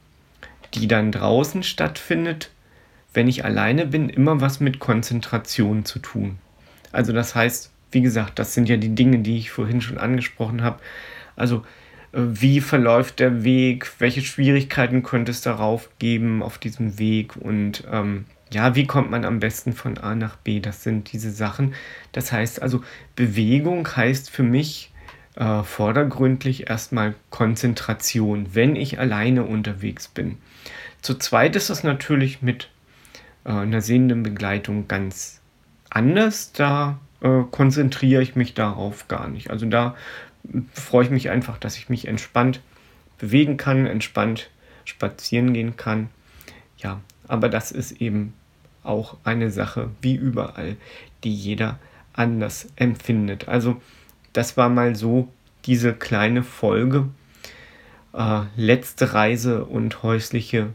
die 0.73 0.87
dann 0.87 1.11
draußen 1.11 1.63
stattfindet, 1.63 2.51
wenn 3.13 3.27
ich 3.27 3.45
alleine 3.45 3.85
bin, 3.85 4.09
immer 4.09 4.41
was 4.41 4.59
mit 4.59 4.79
Konzentration 4.79 5.85
zu 5.85 5.99
tun. 5.99 6.37
Also 6.91 7.13
das 7.13 7.35
heißt, 7.35 7.71
wie 7.91 8.01
gesagt, 8.01 8.39
das 8.39 8.53
sind 8.53 8.69
ja 8.69 8.77
die 8.77 8.93
Dinge, 8.93 9.19
die 9.19 9.37
ich 9.37 9.51
vorhin 9.51 9.81
schon 9.81 9.97
angesprochen 9.97 10.61
habe. 10.61 10.79
Also 11.35 11.63
äh, 12.11 12.19
wie 12.19 12.61
verläuft 12.61 13.19
der 13.19 13.43
Weg, 13.43 13.91
welche 13.99 14.21
Schwierigkeiten 14.21 15.03
könnte 15.03 15.31
es 15.31 15.41
darauf 15.41 15.89
geben 15.99 16.43
auf 16.43 16.57
diesem 16.57 16.99
Weg 16.99 17.35
und 17.37 17.83
ähm, 17.91 18.25
ja, 18.51 18.75
wie 18.75 18.85
kommt 18.87 19.11
man 19.11 19.25
am 19.25 19.39
besten 19.39 19.73
von 19.73 19.97
A 19.97 20.15
nach 20.15 20.37
B? 20.37 20.59
Das 20.59 20.83
sind 20.83 21.11
diese 21.11 21.31
Sachen. 21.31 21.73
Das 22.11 22.31
heißt 22.31 22.61
also, 22.61 22.81
Bewegung 23.15 23.87
heißt 23.95 24.29
für 24.29 24.43
mich 24.43 24.91
äh, 25.35 25.63
vordergründlich 25.63 26.69
erstmal 26.69 27.15
Konzentration, 27.29 28.53
wenn 28.53 28.75
ich 28.75 28.99
alleine 28.99 29.43
unterwegs 29.43 30.07
bin. 30.07 30.37
Zu 31.01 31.15
zweit 31.15 31.55
ist 31.55 31.69
das 31.69 31.83
natürlich 31.83 32.41
mit 32.41 32.69
äh, 33.45 33.51
einer 33.51 33.81
sehenden 33.81 34.23
Begleitung 34.23 34.87
ganz 34.87 35.41
anders. 35.89 36.53
Da 36.53 36.99
äh, 37.21 37.43
konzentriere 37.51 38.21
ich 38.21 38.35
mich 38.35 38.53
darauf 38.53 39.07
gar 39.07 39.27
nicht. 39.27 39.49
Also 39.49 39.65
da 39.65 39.95
freue 40.73 41.05
ich 41.05 41.11
mich 41.11 41.29
einfach, 41.29 41.57
dass 41.57 41.77
ich 41.77 41.89
mich 41.89 42.07
entspannt 42.07 42.61
bewegen 43.17 43.57
kann, 43.57 43.85
entspannt 43.85 44.49
spazieren 44.85 45.53
gehen 45.53 45.75
kann. 45.75 46.09
Ja, 46.77 47.01
aber 47.27 47.49
das 47.49 47.71
ist 47.71 48.01
eben 48.01 48.33
auch 48.83 49.17
eine 49.23 49.51
Sache, 49.51 49.89
wie 50.01 50.15
überall, 50.15 50.77
die 51.23 51.33
jeder 51.33 51.79
anders 52.13 52.67
empfindet. 52.75 53.47
Also 53.47 53.81
das 54.33 54.57
war 54.57 54.69
mal 54.69 54.95
so 54.95 55.27
diese 55.65 55.93
kleine 55.93 56.43
Folge. 56.43 57.09
Äh, 58.13 58.43
letzte 58.55 59.13
Reise 59.13 59.65
und 59.65 60.03
häusliche 60.03 60.73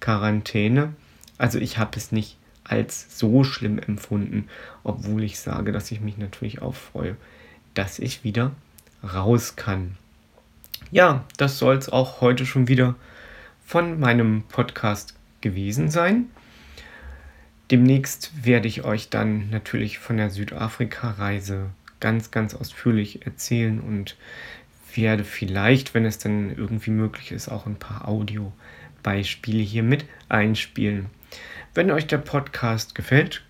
Quarantäne. 0.00 0.94
Also 1.38 1.58
ich 1.58 1.78
habe 1.78 1.96
es 1.96 2.12
nicht 2.12 2.36
als 2.62 3.18
so 3.18 3.44
schlimm 3.44 3.78
empfunden, 3.78 4.48
obwohl 4.84 5.22
ich 5.22 5.38
sage, 5.38 5.72
dass 5.72 5.90
ich 5.90 6.00
mich 6.00 6.18
natürlich 6.18 6.62
auch 6.62 6.74
freue, 6.74 7.16
dass 7.74 7.98
ich 7.98 8.24
wieder 8.24 8.52
raus 9.02 9.56
kann. 9.56 9.96
Ja, 10.90 11.24
das 11.36 11.58
soll 11.58 11.76
es 11.76 11.88
auch 11.88 12.20
heute 12.20 12.46
schon 12.46 12.68
wieder 12.68 12.94
von 13.64 13.98
meinem 13.98 14.42
Podcast 14.48 15.14
gewesen 15.44 15.90
sein. 15.90 16.30
Demnächst 17.70 18.44
werde 18.44 18.66
ich 18.66 18.84
euch 18.84 19.10
dann 19.10 19.50
natürlich 19.50 19.98
von 19.98 20.16
der 20.16 20.30
Südafrika-Reise 20.30 21.70
ganz, 22.00 22.32
ganz 22.32 22.54
ausführlich 22.54 23.24
erzählen 23.24 23.78
und 23.78 24.16
werde 24.94 25.24
vielleicht, 25.24 25.94
wenn 25.94 26.04
es 26.04 26.18
dann 26.18 26.54
irgendwie 26.56 26.90
möglich 26.90 27.32
ist, 27.32 27.48
auch 27.48 27.64
ein 27.66 27.76
paar 27.76 28.06
Audiobeispiele 28.08 29.62
hier 29.62 29.82
mit 29.82 30.04
einspielen. 30.28 31.06
Wenn 31.74 31.90
euch 31.90 32.06
der 32.06 32.18
Podcast 32.18 32.94
gefällt, 32.94 33.42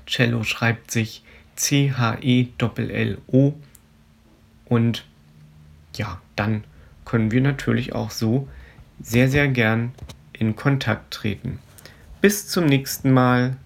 Cello 0.06 0.44
schreibt 0.44 0.90
sich 0.90 1.24
C-H-E-L-L-O 1.56 3.54
und 4.66 5.04
ja, 5.96 6.20
dann 6.36 6.64
können 7.04 7.32
wir 7.32 7.40
natürlich 7.40 7.94
auch 7.94 8.10
so 8.10 8.48
sehr, 9.00 9.28
sehr 9.28 9.48
gern 9.48 9.92
in 10.32 10.54
Kontakt 10.56 11.12
treten. 11.12 11.58
Bis 12.20 12.46
zum 12.48 12.66
nächsten 12.66 13.12
Mal. 13.12 13.56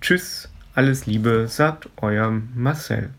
Tschüss, 0.00 0.50
alles 0.74 1.06
Liebe, 1.06 1.46
sagt 1.48 1.88
euer 1.96 2.30
Marcel. 2.54 3.10